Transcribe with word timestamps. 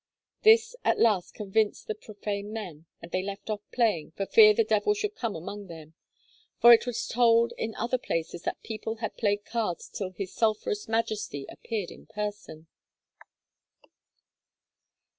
This 0.41 0.75
at 0.83 0.97
last 0.99 1.35
convinced 1.35 1.85
the 1.85 1.93
profane 1.93 2.51
men, 2.51 2.87
and 3.03 3.11
they 3.11 3.21
left 3.21 3.51
off 3.51 3.61
playing, 3.71 4.13
for 4.17 4.25
fear 4.25 4.51
the 4.51 4.63
devil 4.63 4.95
should 4.95 5.13
come 5.15 5.35
among 5.35 5.67
them. 5.67 5.93
For 6.59 6.73
it 6.73 6.87
was 6.87 7.05
told 7.07 7.53
in 7.55 7.75
other 7.75 7.99
places 7.99 8.41
that 8.41 8.63
people 8.63 8.95
had 8.95 9.15
played 9.15 9.45
cards 9.45 9.87
till 9.89 10.09
his 10.09 10.33
sulphurous 10.33 10.87
majesty 10.87 11.45
appeared 11.49 11.91
in 11.91 12.07
person. 12.07 12.65